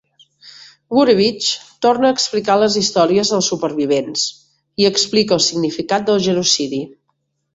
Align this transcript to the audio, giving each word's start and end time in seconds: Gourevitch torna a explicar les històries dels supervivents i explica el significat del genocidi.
Gourevitch 0.93 1.49
torna 1.85 2.07
a 2.11 2.13
explicar 2.15 2.55
les 2.61 2.77
històries 2.81 3.31
dels 3.35 3.51
supervivents 3.53 4.25
i 4.85 4.89
explica 4.91 5.39
el 5.39 5.43
significat 5.51 6.09
del 6.11 6.21
genocidi. 6.31 6.83